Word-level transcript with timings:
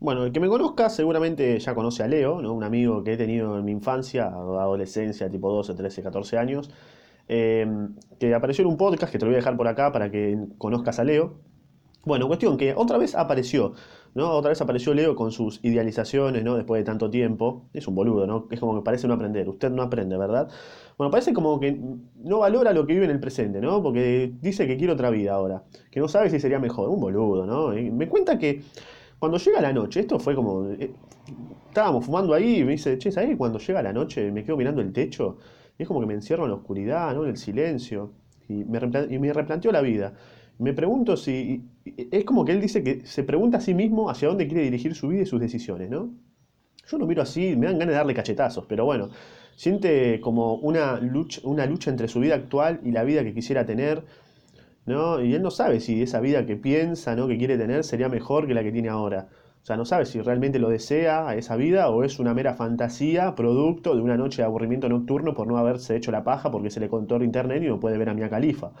Bueno, 0.00 0.24
el 0.24 0.32
que 0.32 0.38
me 0.38 0.48
conozca 0.48 0.90
seguramente 0.90 1.58
ya 1.58 1.74
conoce 1.74 2.04
a 2.04 2.06
Leo, 2.08 2.40
¿no? 2.40 2.52
Un 2.52 2.62
amigo 2.62 3.02
que 3.02 3.14
he 3.14 3.16
tenido 3.16 3.58
en 3.58 3.64
mi 3.64 3.72
infancia, 3.72 4.26
adolescencia, 4.26 5.28
tipo 5.28 5.50
12, 5.50 5.74
13, 5.74 6.02
14 6.04 6.38
años, 6.38 6.70
eh, 7.26 7.66
que 8.20 8.32
apareció 8.32 8.62
en 8.62 8.68
un 8.68 8.76
podcast 8.76 9.10
que 9.10 9.18
te 9.18 9.24
lo 9.24 9.30
voy 9.30 9.34
a 9.36 9.38
dejar 9.38 9.56
por 9.56 9.66
acá 9.66 9.90
para 9.90 10.08
que 10.10 10.38
conozcas 10.56 11.00
a 11.00 11.04
Leo. 11.04 11.40
Bueno, 12.04 12.28
cuestión 12.28 12.56
que 12.56 12.74
otra 12.76 12.96
vez 12.96 13.16
apareció, 13.16 13.72
¿no? 14.14 14.30
Otra 14.30 14.50
vez 14.50 14.60
apareció 14.60 14.94
Leo 14.94 15.16
con 15.16 15.32
sus 15.32 15.58
idealizaciones, 15.64 16.44
¿no? 16.44 16.54
Después 16.54 16.80
de 16.80 16.84
tanto 16.84 17.10
tiempo. 17.10 17.68
Es 17.74 17.88
un 17.88 17.96
boludo, 17.96 18.24
¿no? 18.24 18.46
Es 18.52 18.60
como 18.60 18.76
que 18.76 18.84
parece 18.84 19.08
no 19.08 19.14
aprender. 19.14 19.48
Usted 19.48 19.70
no 19.70 19.82
aprende, 19.82 20.16
¿verdad? 20.16 20.48
Bueno, 20.96 21.10
parece 21.10 21.32
como 21.34 21.58
que 21.58 21.76
no 22.16 22.38
valora 22.38 22.72
lo 22.72 22.86
que 22.86 22.92
vive 22.94 23.04
en 23.06 23.10
el 23.10 23.20
presente, 23.20 23.60
¿no? 23.60 23.82
Porque 23.82 24.32
dice 24.40 24.68
que 24.68 24.76
quiere 24.76 24.92
otra 24.92 25.10
vida 25.10 25.34
ahora. 25.34 25.64
Que 25.90 25.98
no 25.98 26.06
sabe 26.06 26.30
si 26.30 26.38
sería 26.38 26.60
mejor. 26.60 26.88
Un 26.88 27.00
boludo, 27.00 27.44
¿no? 27.46 27.76
Y 27.76 27.90
me 27.90 28.08
cuenta 28.08 28.38
que 28.38 28.62
cuando 29.18 29.38
llega 29.38 29.60
la 29.60 29.72
noche, 29.72 30.00
esto 30.00 30.18
fue 30.18 30.34
como... 30.34 30.68
eh, 30.70 30.92
estábamos 31.68 32.06
fumando 32.06 32.34
ahí 32.34 32.60
y 32.60 32.64
me 32.64 32.72
dice, 32.72 32.98
che, 32.98 33.12
¿sabés 33.12 33.30
que 33.30 33.36
cuando 33.36 33.58
llega 33.58 33.82
la 33.82 33.92
noche 33.92 34.32
me 34.32 34.44
quedo 34.44 34.56
mirando 34.56 34.80
el 34.80 34.92
techo? 34.92 35.38
Y 35.78 35.82
es 35.82 35.88
como 35.88 36.00
que 36.00 36.06
me 36.06 36.14
encierro 36.14 36.44
en 36.44 36.50
la 36.50 36.56
oscuridad, 36.56 37.14
¿no? 37.14 37.24
En 37.24 37.30
el 37.30 37.36
silencio. 37.36 38.12
Y 38.48 38.64
me, 38.64 38.80
y 39.10 39.18
me 39.18 39.32
replanteó 39.32 39.70
la 39.70 39.80
vida. 39.80 40.14
Me 40.58 40.72
pregunto 40.72 41.16
si... 41.16 41.64
Es 42.10 42.24
como 42.24 42.44
que 42.44 42.52
él 42.52 42.60
dice 42.60 42.82
que 42.82 43.06
se 43.06 43.22
pregunta 43.22 43.58
a 43.58 43.60
sí 43.60 43.74
mismo 43.74 44.10
hacia 44.10 44.28
dónde 44.28 44.48
quiere 44.48 44.64
dirigir 44.64 44.94
su 44.94 45.08
vida 45.08 45.22
y 45.22 45.26
sus 45.26 45.40
decisiones, 45.40 45.88
¿no? 45.90 46.10
Yo 46.88 46.98
lo 46.98 47.06
miro 47.06 47.22
así, 47.22 47.54
me 47.54 47.66
dan 47.66 47.78
ganas 47.78 47.92
de 47.92 47.96
darle 47.98 48.14
cachetazos, 48.14 48.64
pero 48.66 48.86
bueno, 48.86 49.10
siente 49.56 50.20
como 50.20 50.54
una 50.54 50.98
lucha, 51.00 51.40
una 51.44 51.66
lucha 51.66 51.90
entre 51.90 52.08
su 52.08 52.18
vida 52.20 52.34
actual 52.34 52.80
y 52.82 52.92
la 52.92 53.04
vida 53.04 53.22
que 53.22 53.34
quisiera 53.34 53.66
tener, 53.66 54.04
¿no? 54.88 55.20
Y 55.22 55.34
él 55.34 55.42
no 55.42 55.50
sabe 55.50 55.80
si 55.80 56.02
esa 56.02 56.20
vida 56.20 56.46
que 56.46 56.56
piensa, 56.56 57.14
¿no? 57.14 57.28
que 57.28 57.38
quiere 57.38 57.56
tener 57.58 57.84
sería 57.84 58.08
mejor 58.08 58.46
que 58.46 58.54
la 58.54 58.62
que 58.62 58.72
tiene 58.72 58.88
ahora. 58.88 59.28
O 59.62 59.66
sea, 59.66 59.76
no 59.76 59.84
sabe 59.84 60.06
si 60.06 60.20
realmente 60.20 60.58
lo 60.58 60.70
desea 60.70 61.34
esa 61.34 61.56
vida 61.56 61.90
o 61.90 62.02
es 62.04 62.18
una 62.18 62.32
mera 62.34 62.54
fantasía, 62.54 63.34
producto 63.34 63.94
de 63.94 64.02
una 64.02 64.16
noche 64.16 64.42
de 64.42 64.46
aburrimiento 64.46 64.88
nocturno 64.88 65.34
por 65.34 65.46
no 65.46 65.58
haberse 65.58 65.96
hecho 65.96 66.10
la 66.10 66.24
paja 66.24 66.50
porque 66.50 66.70
se 66.70 66.80
le 66.80 66.88
contó 66.88 67.16
en 67.16 67.24
internet 67.24 67.62
y 67.62 67.66
no 67.66 67.78
puede 67.78 67.98
ver 67.98 68.08
a 68.08 68.14
Mia 68.14 68.30
Khalifa. 68.30 68.72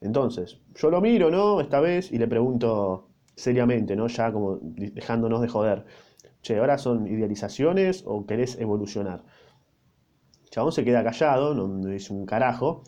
Entonces, 0.00 0.58
yo 0.74 0.90
lo 0.90 1.00
miro, 1.00 1.30
¿no? 1.30 1.60
Esta 1.60 1.80
vez 1.80 2.10
y 2.10 2.18
le 2.18 2.26
pregunto 2.26 3.08
seriamente, 3.34 3.94
¿no? 3.96 4.08
Ya 4.08 4.32
como 4.32 4.58
dejándonos 4.62 5.40
de 5.40 5.48
joder. 5.48 5.84
Che, 6.42 6.58
¿ahora 6.58 6.78
son 6.78 7.06
idealizaciones 7.06 8.02
o 8.06 8.26
querés 8.26 8.58
evolucionar? 8.58 9.22
El 10.44 10.50
chabón 10.50 10.72
se 10.72 10.84
queda 10.84 11.04
callado, 11.04 11.54
no, 11.54 11.68
no 11.68 11.88
dice 11.88 12.12
un 12.12 12.26
carajo. 12.26 12.82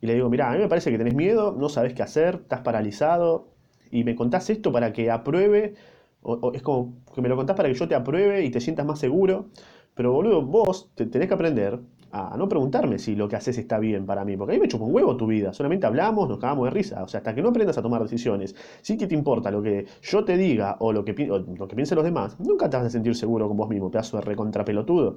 Y 0.00 0.06
le 0.06 0.14
digo, 0.14 0.30
mirá, 0.30 0.50
a 0.50 0.52
mí 0.54 0.58
me 0.58 0.68
parece 0.68 0.90
que 0.90 0.98
tenés 0.98 1.14
miedo, 1.14 1.54
no 1.58 1.68
sabés 1.68 1.94
qué 1.94 2.02
hacer, 2.02 2.36
estás 2.42 2.60
paralizado. 2.62 3.48
Y 3.90 4.04
me 4.04 4.14
contás 4.14 4.48
esto 4.50 4.72
para 4.72 4.92
que 4.92 5.10
apruebe. 5.10 5.74
o- 6.22 6.52
es 6.54 6.60
como 6.62 6.92
que 7.14 7.22
me 7.22 7.28
lo 7.30 7.36
contás 7.36 7.56
para 7.56 7.68
que 7.70 7.74
yo 7.74 7.88
te 7.88 7.94
apruebe 7.94 8.44
y 8.44 8.50
te 8.50 8.60
sientas 8.60 8.84
más 8.86 8.98
seguro. 8.98 9.46
Pero 9.94 10.12
boludo, 10.12 10.42
vos 10.42 10.90
te- 10.94 11.06
tenés 11.06 11.28
que 11.28 11.34
aprender 11.34 11.80
a 12.12 12.36
no 12.36 12.48
preguntarme 12.48 12.98
si 12.98 13.14
lo 13.14 13.28
que 13.28 13.36
haces 13.36 13.56
está 13.56 13.78
bien 13.78 14.04
para 14.04 14.24
mí. 14.24 14.36
Porque 14.36 14.52
a 14.52 14.56
mí 14.56 14.60
me 14.60 14.68
chupa 14.68 14.84
un 14.84 14.94
huevo 14.94 15.16
tu 15.16 15.26
vida. 15.26 15.52
Solamente 15.52 15.86
hablamos, 15.86 16.28
nos 16.28 16.38
cagamos 16.38 16.64
de 16.66 16.70
risa. 16.72 17.02
O 17.04 17.08
sea, 17.08 17.18
hasta 17.18 17.34
que 17.34 17.40
no 17.42 17.48
aprendas 17.50 17.78
a 17.78 17.82
tomar 17.82 18.02
decisiones, 18.02 18.54
sí 18.82 18.96
que 18.98 19.06
te 19.06 19.14
importa 19.14 19.50
lo 19.50 19.62
que 19.62 19.86
yo 20.02 20.24
te 20.24 20.36
diga 20.36 20.76
o 20.80 20.92
lo 20.92 21.04
que, 21.04 21.30
o 21.30 21.38
lo 21.38 21.68
que 21.68 21.74
piensen 21.76 21.96
los 21.96 22.04
demás, 22.04 22.38
nunca 22.40 22.68
te 22.68 22.76
vas 22.76 22.86
a 22.86 22.90
sentir 22.90 23.14
seguro 23.16 23.48
con 23.48 23.56
vos 23.56 23.68
mismo, 23.68 23.90
pedazo 23.90 24.16
de 24.18 24.22
recontrapelotudo. 24.24 25.16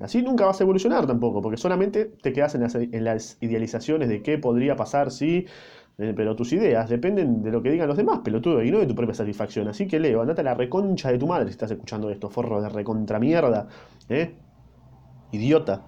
Así 0.00 0.22
nunca 0.22 0.46
vas 0.46 0.60
a 0.60 0.64
evolucionar 0.64 1.06
tampoco, 1.06 1.42
porque 1.42 1.56
solamente 1.56 2.04
te 2.06 2.32
quedas 2.32 2.54
en 2.54 3.04
las, 3.04 3.36
idealizaciones 3.40 4.08
de 4.08 4.22
qué 4.22 4.38
podría 4.38 4.76
pasar 4.76 5.10
si... 5.10 5.46
eh, 5.98 6.12
Pero 6.16 6.36
tus 6.36 6.52
ideas 6.52 6.88
dependen 6.88 7.42
de 7.42 7.50
lo 7.50 7.62
que 7.62 7.70
digan 7.70 7.88
los 7.88 7.96
demás, 7.96 8.20
pelotudo, 8.20 8.62
y 8.62 8.70
no 8.70 8.78
de 8.78 8.86
tu 8.86 8.94
propia 8.94 9.14
satisfacción. 9.14 9.66
Así 9.68 9.86
que 9.88 9.98
Leo, 10.00 10.20
andate 10.22 10.40
a 10.42 10.44
la 10.44 10.54
reconcha 10.54 11.10
de 11.10 11.18
tu 11.18 11.26
madre 11.26 11.46
si 11.46 11.52
estás 11.52 11.70
escuchando 11.72 12.10
esto, 12.10 12.30
forro 12.30 12.62
de 12.62 12.68
recontra 12.68 13.18
mierda, 13.18 13.68
¿eh? 14.08 14.36
Idiota. 15.32 15.86